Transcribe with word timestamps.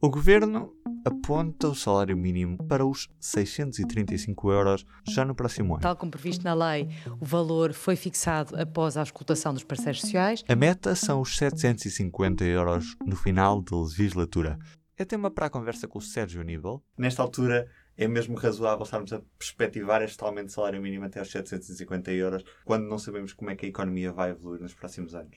O 0.00 0.08
governo 0.08 0.72
aponta 1.04 1.66
o 1.66 1.74
salário 1.74 2.16
mínimo 2.16 2.56
para 2.68 2.86
os 2.86 3.08
635 3.18 4.52
euros 4.52 4.86
já 5.04 5.24
no 5.24 5.34
próximo 5.34 5.74
ano. 5.74 5.82
Tal 5.82 5.96
como 5.96 6.12
previsto 6.12 6.44
na 6.44 6.54
lei, 6.54 6.88
o 7.20 7.24
valor 7.24 7.72
foi 7.72 7.96
fixado 7.96 8.54
após 8.60 8.96
a 8.96 9.00
auscultação 9.00 9.52
dos 9.52 9.64
parceiros 9.64 10.02
sociais. 10.02 10.44
A 10.48 10.54
meta 10.54 10.94
são 10.94 11.20
os 11.20 11.36
750 11.36 12.44
euros 12.44 12.94
no 13.04 13.16
final 13.16 13.60
da 13.60 13.76
legislatura. 13.76 14.56
É 14.96 15.04
tema 15.04 15.32
para 15.32 15.46
a 15.46 15.50
conversa 15.50 15.88
com 15.88 15.98
o 15.98 16.02
Sérgio 16.02 16.42
Aníbal. 16.42 16.80
Nesta 16.96 17.20
altura, 17.20 17.68
é 17.96 18.06
mesmo 18.06 18.36
razoável 18.36 18.84
estarmos 18.84 19.12
a 19.12 19.20
perspectivar 19.36 20.00
este 20.02 20.22
aumento 20.22 20.46
de 20.46 20.52
salário 20.52 20.80
mínimo 20.80 21.06
até 21.06 21.18
aos 21.18 21.28
750 21.28 22.12
euros, 22.12 22.44
quando 22.64 22.86
não 22.86 23.00
sabemos 23.00 23.32
como 23.32 23.50
é 23.50 23.56
que 23.56 23.66
a 23.66 23.68
economia 23.68 24.12
vai 24.12 24.30
evoluir 24.30 24.60
nos 24.60 24.74
próximos 24.74 25.16
anos? 25.16 25.36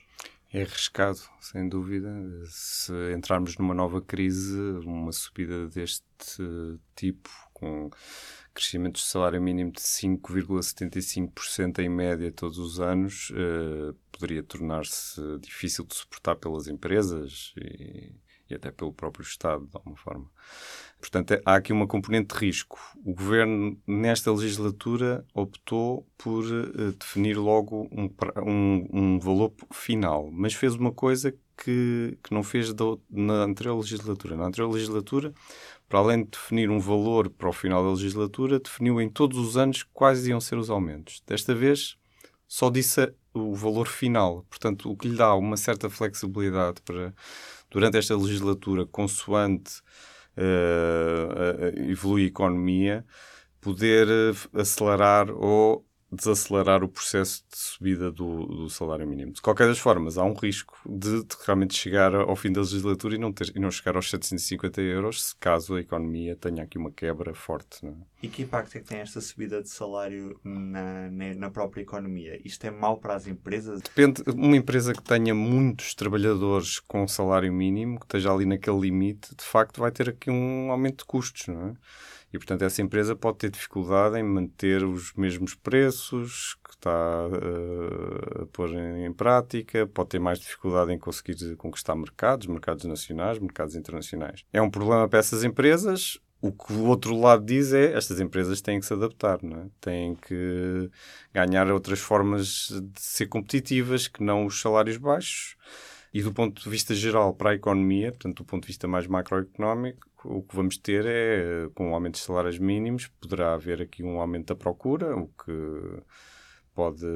É 0.54 0.62
arriscado, 0.62 1.18
sem 1.40 1.66
dúvida. 1.66 2.12
Se 2.46 2.92
entrarmos 3.16 3.56
numa 3.56 3.72
nova 3.72 4.02
crise, 4.02 4.54
uma 4.84 5.10
subida 5.10 5.66
deste 5.68 6.04
tipo, 6.94 7.30
com 7.54 7.88
crescimentos 8.52 9.00
de 9.02 9.08
salário 9.08 9.40
mínimo 9.40 9.72
de 9.72 9.80
5,75% 9.80 11.78
em 11.78 11.88
média 11.88 12.30
todos 12.30 12.58
os 12.58 12.80
anos, 12.80 13.32
eh, 13.34 13.94
poderia 14.12 14.42
tornar-se 14.42 15.22
difícil 15.40 15.86
de 15.86 15.94
suportar 15.94 16.36
pelas 16.36 16.68
empresas 16.68 17.54
e, 17.56 18.12
e 18.52 18.56
até 18.56 18.70
pelo 18.70 18.92
próprio 18.92 19.22
Estado, 19.22 19.66
de 19.66 19.76
alguma 19.76 19.96
forma. 19.96 20.30
Portanto, 21.00 21.40
há 21.44 21.56
aqui 21.56 21.72
uma 21.72 21.86
componente 21.86 22.32
de 22.32 22.40
risco. 22.40 22.78
O 23.04 23.12
governo, 23.12 23.76
nesta 23.86 24.30
legislatura, 24.30 25.26
optou 25.34 26.06
por 26.16 26.44
uh, 26.44 26.92
definir 26.92 27.36
logo 27.36 27.88
um, 27.90 28.08
um, 28.46 28.88
um, 28.92 29.18
valor 29.18 29.52
final, 29.72 30.30
mas 30.30 30.54
fez 30.54 30.74
uma 30.74 30.92
coisa 30.92 31.32
que, 31.56 32.16
que 32.22 32.32
não 32.32 32.44
fez 32.44 32.72
na 33.10 33.42
anterior 33.42 33.76
legislatura. 33.78 34.36
Na 34.36 34.46
anterior 34.46 34.70
legislatura, 34.70 35.34
para 35.88 35.98
além 35.98 36.22
de 36.22 36.30
definir 36.30 36.70
um 36.70 36.78
valor 36.78 37.28
para 37.30 37.48
o 37.48 37.52
final 37.52 37.82
da 37.82 37.90
legislatura, 37.90 38.60
definiu 38.60 39.00
em 39.00 39.08
todos 39.08 39.38
os 39.38 39.56
anos 39.56 39.82
quais 39.92 40.26
iam 40.28 40.40
ser 40.40 40.56
os 40.56 40.70
aumentos. 40.70 41.20
Desta 41.26 41.52
vez, 41.52 41.96
só 42.46 42.70
disse 42.70 43.12
o 43.34 43.54
valor 43.54 43.88
final. 43.88 44.44
Portanto, 44.48 44.90
o 44.90 44.96
que 44.96 45.08
lhe 45.08 45.16
dá 45.16 45.34
uma 45.34 45.56
certa 45.56 45.88
flexibilidade 45.90 46.80
para, 46.82 47.14
durante 47.72 47.96
esta 47.96 48.14
legislatura, 48.14 48.86
consoante 48.86 49.80
uh, 50.36 51.90
evolui 51.90 52.24
a 52.24 52.26
economia, 52.26 53.04
poder 53.60 54.06
eh, 54.08 54.60
acelerar 54.60 55.30
ou 55.30 55.86
desacelerar 56.12 56.84
o 56.84 56.88
processo 56.88 57.42
de 57.50 57.56
subida 57.56 58.12
do, 58.12 58.44
do, 58.46 58.70
salário 58.70 59.08
mínimo. 59.08 59.32
De 59.32 59.40
qualquer 59.40 59.66
das 59.66 59.78
formas, 59.78 60.18
há 60.18 60.24
um 60.24 60.34
risco 60.34 60.76
de, 60.86 61.22
de, 61.24 61.36
realmente 61.46 61.74
chegar 61.74 62.14
ao 62.14 62.36
fim 62.36 62.52
da 62.52 62.60
legislatura 62.60 63.14
e 63.14 63.18
não, 63.18 63.32
ter, 63.32 63.50
e 63.56 63.58
não 63.58 63.70
chegar 63.70 63.96
aos 63.96 64.10
750 64.10 64.82
euros, 64.82 65.24
se 65.24 65.36
caso 65.36 65.74
a 65.74 65.80
economia 65.80 66.36
tenha 66.36 66.62
aqui 66.62 66.76
uma 66.76 66.90
quebra 66.90 67.34
forte. 67.34 67.86
É? 67.86 67.92
E 68.22 68.28
que 68.28 68.42
impacto 68.42 68.76
é 68.76 68.80
que 68.80 68.86
tem 68.86 68.98
esta 68.98 69.22
subida 69.22 69.62
de 69.62 69.70
salário 69.70 70.38
na, 70.44 71.10
na 71.10 71.50
própria 71.50 71.80
economia? 71.80 72.38
Isto 72.44 72.66
é 72.66 72.70
mau 72.70 72.98
para 72.98 73.14
as 73.14 73.26
empresas? 73.26 73.80
Depende. 73.80 74.22
Uma 74.26 74.56
empresa 74.56 74.92
que 74.92 75.02
tenha 75.02 75.34
muitos 75.34 75.94
trabalhadores 75.94 76.78
com 76.78 77.08
salário 77.08 77.52
mínimo, 77.52 77.98
que 77.98 78.04
esteja 78.04 78.30
ali 78.30 78.44
naquele 78.44 78.80
limite, 78.80 79.34
de 79.34 79.44
facto 79.44 79.80
vai 79.80 79.90
ter 79.90 80.10
aqui 80.10 80.30
um 80.30 80.70
aumento 80.70 80.98
de 80.98 81.04
custos, 81.06 81.46
não 81.46 81.68
é? 81.68 81.74
E, 82.32 82.38
portanto, 82.38 82.62
essa 82.62 82.80
empresa 82.80 83.14
pode 83.14 83.38
ter 83.38 83.50
dificuldade 83.50 84.18
em 84.18 84.22
manter 84.22 84.82
os 84.84 85.12
mesmos 85.14 85.54
preços 85.54 86.56
que 86.64 86.70
está 86.70 87.28
uh, 87.28 88.42
a 88.42 88.46
pôr 88.46 88.70
em, 88.70 89.04
em, 89.04 89.12
prática, 89.12 89.86
pode 89.86 90.10
ter 90.10 90.18
mais 90.18 90.38
dificuldade 90.38 90.92
em 90.92 90.98
conseguir 90.98 91.56
conquistar 91.56 91.94
mercados, 91.94 92.46
mercados 92.46 92.84
nacionais, 92.84 93.38
mercados 93.38 93.76
internacionais. 93.76 94.44
É 94.52 94.62
um 94.62 94.70
problema 94.70 95.06
para 95.08 95.18
essas 95.18 95.44
empresas. 95.44 96.18
O 96.40 96.50
que 96.50 96.72
o 96.72 96.86
outro 96.86 97.16
lado 97.16 97.44
diz 97.44 97.72
é 97.72 97.92
estas 97.92 98.18
empresas 98.18 98.60
têm 98.60 98.80
que 98.80 98.86
se 98.86 98.92
adaptar, 98.92 99.40
não 99.42 99.60
é? 99.60 99.66
têm 99.80 100.16
que 100.16 100.90
ganhar 101.32 101.70
outras 101.70 102.00
formas 102.00 102.68
de 102.68 103.00
ser 103.00 103.26
competitivas 103.26 104.08
que 104.08 104.24
não 104.24 104.46
os 104.46 104.60
salários 104.60 104.96
baixos. 104.96 105.54
E 106.12 106.22
do 106.22 106.32
ponto 106.32 106.62
de 106.62 106.68
vista 106.68 106.94
geral 106.94 107.32
para 107.32 107.50
a 107.50 107.54
economia, 107.54 108.12
portanto, 108.12 108.38
do 108.38 108.44
ponto 108.44 108.62
de 108.64 108.68
vista 108.68 108.86
mais 108.86 109.06
macroeconómico, 109.06 110.06
o 110.24 110.42
que 110.42 110.54
vamos 110.54 110.76
ter 110.76 111.06
é, 111.06 111.68
com 111.74 111.90
o 111.90 111.94
aumento 111.94 112.14
de 112.14 112.20
salários 112.20 112.58
mínimos, 112.58 113.08
poderá 113.20 113.54
haver 113.54 113.80
aqui 113.80 114.02
um 114.02 114.20
aumento 114.20 114.48
da 114.48 114.54
procura, 114.54 115.16
o 115.16 115.28
que 115.28 116.02
pode 116.74 117.06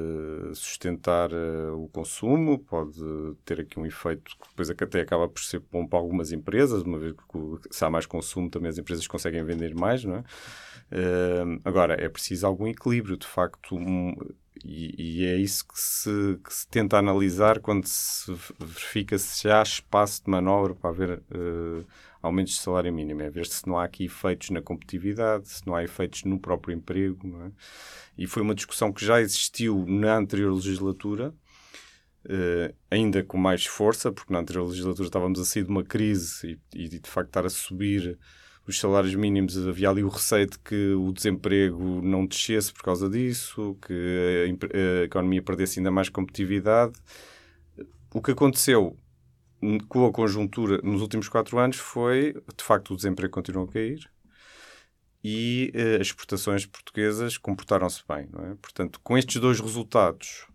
sustentar 0.53 1.31
uh, 1.31 1.75
o 1.75 1.87
consumo, 1.89 2.59
pode 2.59 3.01
ter 3.43 3.61
aqui 3.61 3.79
um 3.79 3.85
efeito 3.85 4.31
que 4.39 4.49
depois 4.49 4.69
até 4.69 5.01
acaba 5.01 5.27
por 5.27 5.41
ser 5.41 5.63
bom 5.71 5.85
para 5.85 5.97
algumas 5.97 6.31
empresas, 6.31 6.83
uma 6.83 6.99
vez 6.99 7.13
que 7.13 7.69
se 7.71 7.83
há 7.83 7.89
mais 7.89 8.05
consumo 8.05 8.49
também 8.49 8.69
as 8.69 8.77
empresas 8.77 9.07
conseguem 9.07 9.43
vender 9.43 9.73
mais, 9.73 10.03
não 10.03 10.17
é? 10.17 10.19
Uh, 10.89 11.59
agora, 11.65 11.95
é 11.99 12.07
preciso 12.07 12.45
algum 12.45 12.67
equilíbrio, 12.67 13.17
de 13.17 13.27
facto, 13.27 13.75
um, 13.75 14.15
e, 14.63 15.21
e, 15.21 15.25
é 15.25 15.35
isso 15.35 15.67
que 15.67 15.79
se, 15.79 16.39
que 16.43 16.53
se, 16.53 16.67
tenta 16.67 16.97
analisar 16.97 17.59
quando 17.59 17.85
se 17.85 18.33
verifica 18.59 19.17
se 19.17 19.49
há 19.49 19.61
espaço 19.61 20.23
de 20.23 20.29
manobra 20.29 20.75
para 20.75 20.89
haver 20.89 21.19
uh, 21.19 21.85
aumentos 22.21 22.53
de 22.53 22.59
salário 22.59 22.93
mínimo, 22.93 23.21
é 23.21 23.29
ver 23.29 23.45
se 23.45 23.67
não 23.67 23.77
há 23.77 23.85
aqui 23.85 24.05
efeitos 24.05 24.49
na 24.49 24.61
competitividade, 24.61 25.49
se 25.49 25.67
não 25.67 25.75
há 25.75 25.83
efeitos 25.83 26.23
no 26.23 26.39
próprio 26.39 26.75
emprego. 26.75 27.41
É? 27.45 27.51
E 28.17 28.27
foi 28.27 28.41
uma 28.41 28.55
discussão 28.55 28.91
que 28.91 29.05
já 29.05 29.21
existiu 29.21 29.85
na 29.87 30.17
anterior 30.17 30.53
legislatura, 30.53 31.33
uh, 32.25 32.75
ainda 32.89 33.23
com 33.23 33.37
mais 33.37 33.65
força, 33.65 34.11
porque 34.11 34.33
na 34.33 34.39
anterior 34.39 34.67
legislatura 34.67 35.07
estávamos 35.07 35.39
a 35.39 35.45
sair 35.45 35.63
de 35.63 35.69
uma 35.69 35.83
crise 35.83 36.59
e, 36.73 36.85
e 36.85 36.89
de 36.89 37.09
facto 37.09 37.29
estar 37.29 37.45
a 37.45 37.49
subir 37.49 38.17
os 38.67 38.79
salários 38.79 39.15
mínimos, 39.15 39.57
havia 39.67 39.89
ali 39.89 40.03
o 40.03 40.09
receio 40.09 40.45
de 40.45 40.59
que 40.59 40.93
o 40.93 41.13
desemprego 41.13 42.01
não 42.01 42.25
descesse 42.25 42.73
por 42.73 42.83
causa 42.83 43.09
disso, 43.09 43.77
que 43.81 43.93
a, 43.93 45.01
a 45.01 45.03
economia 45.05 45.41
perdesse 45.41 45.79
ainda 45.79 45.89
mais 45.89 46.09
competitividade. 46.09 46.93
O 48.13 48.21
que 48.21 48.31
aconteceu 48.31 48.97
com 49.87 50.05
a 50.05 50.11
conjuntura 50.11 50.79
nos 50.83 51.01
últimos 51.01 51.29
quatro 51.29 51.57
anos 51.57 51.77
foi, 51.77 52.33
de 52.55 52.63
facto, 52.63 52.93
o 52.93 52.95
desemprego 52.95 53.33
continuou 53.33 53.67
a 53.67 53.71
cair 53.71 54.09
e 55.23 55.71
uh, 55.75 56.01
as 56.01 56.07
exportações 56.07 56.65
portuguesas 56.65 57.37
comportaram-se 57.37 58.03
bem. 58.07 58.29
É? 58.51 58.55
Portanto, 58.61 58.99
com 59.03 59.17
estes 59.17 59.41
dois 59.41 59.59
resultados, 59.59 60.45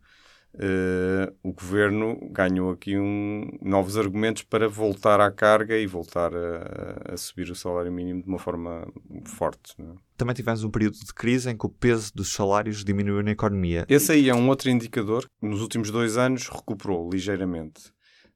uh, 0.54 1.34
o 1.42 1.52
governo 1.52 2.18
ganhou 2.30 2.70
aqui 2.70 2.98
um, 2.98 3.58
novos 3.60 3.96
argumentos 3.96 4.42
para 4.42 4.68
voltar 4.68 5.20
à 5.20 5.30
carga 5.30 5.76
e 5.76 5.86
voltar 5.86 6.32
a, 6.34 7.12
a 7.14 7.16
subir 7.16 7.50
o 7.50 7.54
salário 7.54 7.92
mínimo 7.92 8.22
de 8.22 8.28
uma 8.28 8.38
forma 8.38 8.86
forte. 9.24 9.74
É? 9.80 9.84
Também 10.16 10.34
tivemos 10.34 10.62
um 10.64 10.70
período 10.70 10.98
de 10.98 11.14
crise 11.14 11.50
em 11.50 11.56
que 11.56 11.66
o 11.66 11.70
peso 11.70 12.12
dos 12.14 12.32
salários 12.32 12.84
diminuiu 12.84 13.22
na 13.22 13.32
economia. 13.32 13.84
Esse 13.88 14.12
aí 14.12 14.28
é 14.28 14.34
um 14.34 14.48
outro 14.48 14.70
indicador 14.70 15.26
que 15.40 15.46
nos 15.46 15.60
últimos 15.60 15.90
dois 15.90 16.16
anos 16.16 16.48
recuperou 16.48 17.08
ligeiramente 17.10 17.92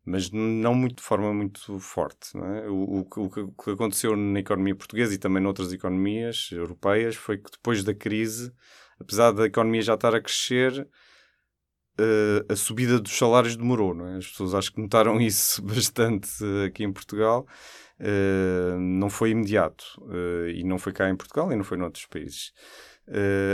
mas 0.08 0.30
não 0.30 0.72
muito 0.72 0.98
de 0.98 1.02
forma 1.02 1.34
muito 1.34 1.80
forte. 1.80 2.30
É? 2.38 2.68
O, 2.68 3.00
o, 3.00 3.24
o, 3.24 3.52
que 3.52 3.70
aconteceu 3.70 4.16
na 4.16 4.38
economia 4.38 4.74
portuguesa 4.76 5.12
e 5.12 5.18
também 5.18 5.42
noutras 5.42 5.72
economias 5.72 6.48
europeias 6.52 7.16
foi 7.16 7.38
que 7.38 7.50
depois 7.50 7.82
da 7.82 7.92
crise, 7.92 8.52
apesar 9.00 9.32
da 9.32 9.46
economia 9.46 9.82
já 9.82 9.94
estar 9.94 10.14
a 10.14 10.20
crescer, 10.20 10.88
uh, 12.00 12.52
a 12.52 12.56
subida 12.56 12.98
dos 12.98 13.16
salários 13.16 13.56
demorou. 13.56 13.94
Não 13.94 14.06
é? 14.08 14.16
As 14.16 14.26
pessoas 14.26 14.54
acho 14.54 14.72
que 14.72 14.80
notaram 14.80 15.18
isso 15.20 15.62
bastante 15.62 16.28
aqui 16.66 16.84
em 16.84 16.92
Portugal. 16.92 17.46
Uh, 17.98 18.78
não 18.78 19.08
foi 19.08 19.30
imediato. 19.30 19.84
Uh, 20.02 20.48
e 20.48 20.64
não 20.64 20.78
foi 20.78 20.92
cá 20.92 21.08
em 21.08 21.16
Portugal 21.16 21.52
e 21.52 21.56
não 21.56 21.64
foi 21.64 21.78
noutros 21.78 22.06
países. 22.06 22.52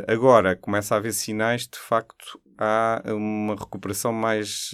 agora 0.07 0.57
começa 0.57 0.95
a 0.95 0.99
haver 0.99 1.13
sinais 1.13 1.69
de 1.69 1.79
facto 1.79 2.41
há 2.57 3.03
uma 3.07 3.55
recuperação 3.55 4.13
mais 4.13 4.71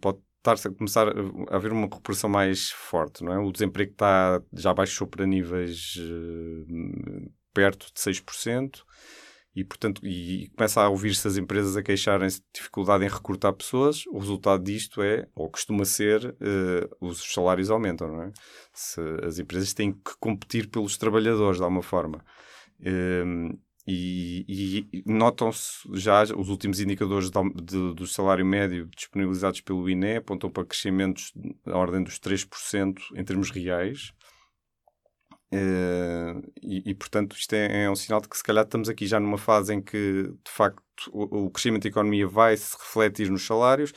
pode 0.00 0.18
estar 0.40 0.68
a 0.68 0.74
começar 0.74 1.08
a 1.08 1.56
haver 1.56 1.72
uma 1.72 1.82
recuperação 1.82 2.28
mais 2.28 2.70
forte, 2.70 3.22
não 3.22 3.32
é? 3.32 3.38
O 3.38 3.52
desemprego 3.52 3.92
está, 3.92 4.42
já 4.52 4.72
baixou 4.72 5.06
para 5.06 5.26
níveis 5.26 5.96
uh, 5.98 7.30
perto 7.52 7.86
de 7.92 8.00
6%. 8.00 8.82
E, 9.54 9.64
portanto, 9.64 10.06
e 10.06 10.48
começa 10.56 10.80
a 10.80 10.88
ouvir-se 10.88 11.26
as 11.26 11.36
empresas 11.36 11.76
a 11.76 11.82
queixarem-se 11.82 12.38
de 12.38 12.46
dificuldade 12.54 13.04
em 13.04 13.08
recrutar 13.08 13.52
pessoas. 13.52 14.04
O 14.06 14.18
resultado 14.18 14.62
disto 14.62 15.02
é, 15.02 15.26
ou 15.34 15.50
costuma 15.50 15.84
ser, 15.84 16.24
uh, 16.24 16.96
os 17.00 17.32
salários 17.32 17.70
aumentam, 17.70 18.08
não 18.08 18.22
é? 18.22 18.32
Se 18.72 19.00
as 19.24 19.38
empresas 19.40 19.74
têm 19.74 19.92
que 19.92 20.16
competir 20.20 20.68
pelos 20.68 20.96
trabalhadores, 20.96 21.58
de 21.58 21.64
alguma 21.64 21.82
forma. 21.82 22.24
Uh, 22.80 23.58
e, 23.86 24.86
e 24.92 25.02
notam-se 25.04 25.80
já 25.94 26.22
os 26.22 26.48
últimos 26.48 26.78
indicadores 26.80 27.30
de, 27.30 27.94
do 27.94 28.06
salário 28.06 28.46
médio 28.46 28.88
disponibilizados 28.94 29.60
pelo 29.62 29.88
INE 29.88 30.16
apontam 30.16 30.50
para 30.50 30.64
crescimentos 30.64 31.32
da 31.64 31.76
ordem 31.76 32.02
dos 32.02 32.20
3% 32.20 32.98
em 33.16 33.24
termos 33.24 33.50
reais. 33.50 34.12
Uh, 35.52 36.40
e, 36.62 36.90
e, 36.90 36.94
portanto, 36.94 37.36
isto 37.36 37.52
é, 37.54 37.84
é, 37.84 37.90
um 37.90 37.96
sinal 37.96 38.20
de 38.20 38.28
que 38.28 38.36
se 38.36 38.42
calhar 38.42 38.64
estamos 38.64 38.88
aqui 38.88 39.06
já 39.06 39.18
numa 39.18 39.38
fase 39.38 39.74
em 39.74 39.82
que, 39.82 40.32
de 40.44 40.50
facto, 40.50 40.82
o, 41.12 41.46
o 41.46 41.50
crescimento 41.50 41.82
da 41.82 41.88
economia 41.88 42.26
vai 42.26 42.56
se 42.56 42.76
refletir 42.78 43.30
nos 43.30 43.44
salários 43.44 43.92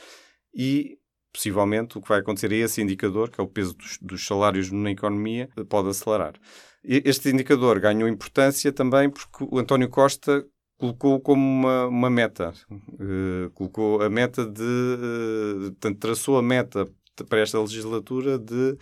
e 0.54 0.98
possivelmente 1.32 1.98
o 1.98 2.00
que 2.00 2.08
vai 2.08 2.20
acontecer 2.20 2.52
é 2.52 2.56
esse 2.56 2.80
indicador, 2.80 3.30
que 3.30 3.40
é 3.40 3.44
o 3.44 3.48
peso 3.48 3.74
dos, 3.74 3.98
dos 4.00 4.26
salários 4.26 4.70
na 4.70 4.90
economia, 4.90 5.48
pode 5.68 5.88
acelerar. 5.88 6.34
Este 6.82 7.30
indicador 7.30 7.80
ganhou 7.80 8.08
importância 8.08 8.72
também 8.72 9.08
porque 9.08 9.44
o 9.50 9.58
António 9.58 9.88
Costa 9.88 10.46
colocou 10.78 11.20
como 11.20 11.42
uma, 11.42 11.86
uma 11.86 12.10
meta. 12.10 12.52
Uh, 12.70 13.50
colocou 13.54 14.02
a 14.02 14.10
meta 14.10 14.44
de. 14.44 14.62
Uh, 14.62 15.70
portanto, 15.72 15.98
traçou 15.98 16.38
a 16.38 16.42
meta 16.42 16.86
para 17.28 17.40
esta 17.40 17.58
legislatura 17.60 18.38
de 18.38 18.76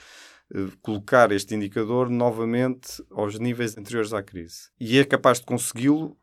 colocar 0.82 1.32
este 1.32 1.54
indicador 1.54 2.10
novamente 2.10 3.02
aos 3.10 3.38
níveis 3.38 3.76
anteriores 3.76 4.12
à 4.12 4.22
crise. 4.22 4.70
E 4.78 4.98
é 4.98 5.04
capaz 5.04 5.40
de 5.40 5.46
consegui-lo 5.46 6.16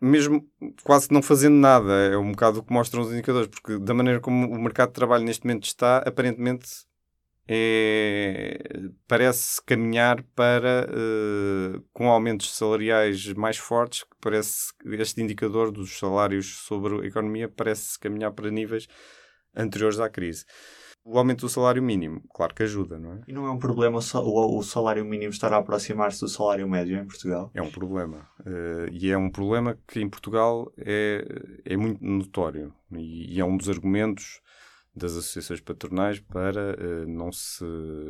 mesmo 0.00 0.48
quase 0.84 1.12
não 1.12 1.22
fazendo 1.22 1.56
nada. 1.56 1.92
É 1.92 2.16
um 2.16 2.30
bocado 2.30 2.60
o 2.60 2.62
que 2.62 2.72
mostram 2.72 3.02
os 3.02 3.12
indicadores, 3.12 3.48
porque 3.48 3.78
da 3.78 3.94
maneira 3.94 4.20
como 4.20 4.46
o 4.46 4.60
mercado 4.60 4.88
de 4.88 4.94
trabalho 4.94 5.24
neste 5.24 5.44
momento 5.44 5.64
está, 5.64 5.98
aparentemente 5.98 6.68
é, 7.50 8.58
parece 9.06 9.62
caminhar 9.64 10.22
para, 10.34 10.86
uh, 10.86 11.82
com 11.94 12.10
aumentos 12.10 12.54
salariais 12.54 13.32
mais 13.32 13.56
fortes, 13.56 14.04
parece 14.20 14.72
este 14.84 15.22
indicador 15.22 15.72
dos 15.72 15.98
salários 15.98 16.58
sobre 16.66 17.00
a 17.00 17.06
economia 17.06 17.48
parece 17.48 17.98
caminhar 17.98 18.32
para 18.32 18.50
níveis 18.50 18.86
anteriores 19.56 19.98
à 19.98 20.10
crise. 20.10 20.44
O 21.04 21.18
aumento 21.18 21.40
do 21.40 21.48
salário 21.48 21.82
mínimo, 21.82 22.22
claro 22.34 22.54
que 22.54 22.62
ajuda, 22.62 22.98
não 22.98 23.14
é? 23.14 23.20
E 23.26 23.32
não 23.32 23.46
é 23.46 23.50
um 23.50 23.58
problema 23.58 23.98
o, 23.98 24.62
salário 24.62 25.04
mínimo 25.04 25.30
estar 25.30 25.52
a 25.52 25.56
aproximar-se 25.56 26.20
do 26.20 26.28
salário 26.28 26.68
médio 26.68 26.98
em 26.98 27.06
Portugal? 27.06 27.50
É 27.54 27.62
um 27.62 27.70
problema. 27.70 28.28
Uh, 28.40 28.92
e 28.92 29.10
é 29.10 29.16
um 29.16 29.30
problema 29.30 29.78
que 29.86 30.00
em 30.00 30.08
Portugal 30.08 30.70
é, 30.76 31.24
é 31.64 31.76
muito 31.76 32.04
notório. 32.04 32.74
E, 32.92 33.36
e 33.36 33.40
é 33.40 33.44
um 33.44 33.56
dos 33.56 33.70
argumentos 33.70 34.42
das 34.98 35.12
associações 35.12 35.60
patronais 35.60 36.20
para 36.20 36.76
uh, 36.76 37.08
não 37.08 37.32
se, 37.32 37.64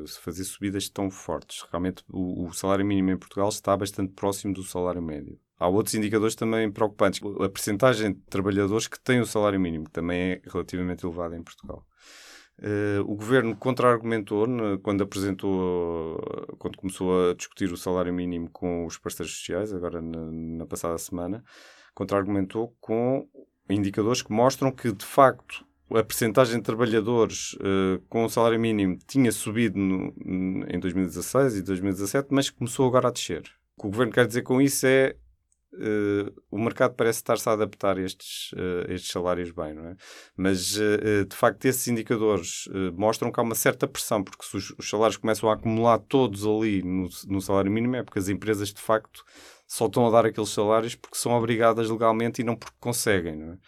se, 0.06 0.18
fazer 0.20 0.42
subidas 0.44 0.88
tão 0.88 1.10
fortes. 1.10 1.64
Realmente, 1.70 2.02
o, 2.08 2.46
o, 2.46 2.52
salário 2.52 2.84
mínimo 2.84 3.10
em 3.10 3.16
Portugal 3.16 3.48
está 3.48 3.76
bastante 3.76 4.12
próximo 4.14 4.54
do 4.54 4.64
salário 4.64 5.02
médio. 5.02 5.38
Há 5.60 5.68
outros 5.68 5.94
indicadores 5.94 6.34
também 6.34 6.70
preocupantes. 6.70 7.20
A 7.40 7.48
percentagem 7.48 8.14
de 8.14 8.20
trabalhadores 8.22 8.88
que 8.88 8.98
têm 8.98 9.20
o 9.20 9.26
salário 9.26 9.60
mínimo, 9.60 9.84
que 9.84 9.90
também 9.90 10.20
é 10.20 10.42
relativamente 10.46 11.04
elevada 11.04 11.36
em 11.36 11.42
Portugal. 11.42 11.84
Uh, 12.60 13.00
o 13.02 13.14
governo 13.14 13.54
contra-argumentou 13.54 14.46
quando 14.82 15.04
apresentou, 15.04 16.20
quando 16.58 16.76
começou 16.76 17.30
a 17.30 17.34
discutir 17.34 17.72
o 17.72 17.76
salário 17.76 18.12
mínimo 18.12 18.50
com 18.50 18.84
os 18.84 18.98
parceiros 18.98 19.36
sociais, 19.36 19.72
agora 19.72 20.02
na, 20.02 20.18
na 20.30 20.66
passada 20.66 20.98
semana, 20.98 21.44
contra-argumentou 21.94 22.74
com 22.80 23.28
indicadores 23.70 24.22
que 24.22 24.32
mostram 24.32 24.72
que, 24.72 24.90
de 24.90 25.04
facto, 25.04 25.64
a 25.90 26.02
percentagem 26.02 26.56
de 26.56 26.62
trabalhadores 26.62 27.54
uh, 27.54 28.00
com 28.08 28.24
o 28.24 28.28
salário 28.28 28.58
mínimo 28.58 28.98
tinha 29.06 29.30
subido 29.32 29.78
no, 29.78 30.12
em 30.68 30.78
2016 30.80 31.56
e 31.56 31.62
2017, 31.62 32.28
mas 32.30 32.50
começou 32.50 32.86
agora 32.86 33.08
a 33.08 33.12
descer. 33.12 33.42
O 33.76 33.82
que 33.82 33.86
o 33.86 33.90
governo 33.90 34.12
quer 34.12 34.26
dizer 34.26 34.42
com 34.42 34.60
isso 34.60 34.86
é 34.86 35.14
uh, 35.78 36.42
o 36.50 36.58
mercado 36.58 36.94
parece 36.94 37.18
estar-se 37.18 37.48
a 37.48 37.52
adaptar 37.52 37.96
a 37.96 38.02
estes, 38.02 38.52
uh, 38.52 38.90
estes 38.92 39.10
salários 39.10 39.50
bem, 39.50 39.74
não 39.74 39.86
é? 39.86 39.96
Mas, 40.36 40.74
de 40.74 41.34
facto, 41.34 41.64
esses 41.64 41.86
indicadores 41.88 42.68
mostram 42.94 43.32
que 43.32 43.40
há 43.40 43.42
uma 43.42 43.54
certa 43.54 43.86
pressão, 43.86 44.22
porque 44.22 44.44
se 44.44 44.56
os, 44.56 44.70
os, 44.78 44.88
salários 44.88 45.16
começam 45.16 45.48
a 45.50 45.54
acumular 45.54 45.98
todos 45.98 46.46
ali 46.46 46.82
no, 46.82 47.08
no 47.26 47.40
salário 47.40 47.70
mínimo, 47.70 47.96
é 47.96 48.02
porque 48.02 48.18
as 48.18 48.28
empresas, 48.28 48.72
de 48.72 48.80
facto, 48.80 49.24
só 49.66 49.86
estão 49.86 50.06
a 50.06 50.10
dar 50.10 50.26
aqueles 50.26 50.50
salários 50.50 50.94
porque 50.94 51.16
são 51.16 51.32
obrigadas 51.32 51.90
legalmente 51.90 52.40
e 52.40 52.44
não 52.44 52.56
porque 52.56 52.76
conseguem, 52.80 53.36
não 53.36 53.52
é? 53.52 53.58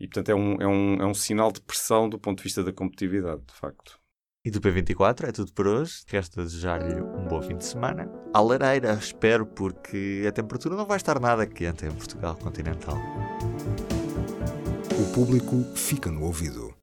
E, 0.00 0.06
portanto, 0.06 0.30
é 0.30 0.34
um, 0.34 0.54
é, 0.60 0.66
um, 0.66 0.94
é 1.02 1.06
um 1.06 1.14
sinal 1.14 1.52
de 1.52 1.60
pressão 1.60 2.08
do 2.08 2.18
ponto 2.18 2.38
de 2.38 2.44
vista 2.44 2.64
da 2.64 2.72
competitividade, 2.72 3.42
de 3.46 3.52
facto. 3.52 3.99
E 4.42 4.50
do 4.50 4.58
P24 4.58 5.28
é 5.28 5.32
tudo 5.32 5.52
por 5.52 5.66
hoje. 5.66 6.02
Resta 6.06 6.42
desejar-lhe 6.42 6.98
um 6.98 7.28
bom 7.28 7.42
fim 7.42 7.58
de 7.58 7.64
semana. 7.66 8.10
À 8.32 8.40
lareira, 8.40 8.94
espero, 8.94 9.44
porque 9.44 10.24
a 10.26 10.32
temperatura 10.32 10.76
não 10.76 10.86
vai 10.86 10.96
estar 10.96 11.20
nada 11.20 11.46
quente 11.46 11.84
em 11.84 11.92
Portugal 11.92 12.34
continental. 12.36 12.96
O 14.98 15.12
público 15.12 15.62
fica 15.74 16.10
no 16.10 16.24
ouvido. 16.24 16.74